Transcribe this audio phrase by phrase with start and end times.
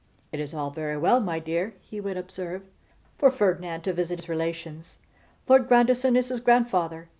[0.31, 2.63] 'It is all very well, my dear,' he would observe,
[3.19, 4.97] 'for Ferdinand to visit his relations.
[5.47, 7.07] Lord Grandison is his grandfather.